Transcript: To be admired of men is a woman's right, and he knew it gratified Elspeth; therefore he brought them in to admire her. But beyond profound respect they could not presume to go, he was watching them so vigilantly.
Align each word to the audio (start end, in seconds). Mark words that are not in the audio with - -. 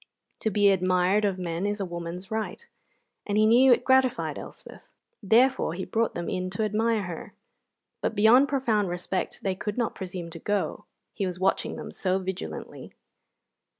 To 0.39 0.49
be 0.49 0.71
admired 0.71 1.25
of 1.25 1.37
men 1.37 1.67
is 1.67 1.79
a 1.79 1.85
woman's 1.85 2.31
right, 2.31 2.67
and 3.27 3.37
he 3.37 3.45
knew 3.45 3.71
it 3.71 3.83
gratified 3.85 4.39
Elspeth; 4.39 4.87
therefore 5.21 5.75
he 5.75 5.85
brought 5.85 6.15
them 6.15 6.27
in 6.27 6.49
to 6.57 6.63
admire 6.63 7.03
her. 7.03 7.35
But 8.01 8.15
beyond 8.15 8.47
profound 8.49 8.89
respect 8.89 9.41
they 9.43 9.53
could 9.53 9.77
not 9.77 9.93
presume 9.93 10.31
to 10.31 10.39
go, 10.39 10.85
he 11.13 11.27
was 11.27 11.39
watching 11.39 11.75
them 11.75 11.91
so 11.91 12.17
vigilantly. 12.17 12.95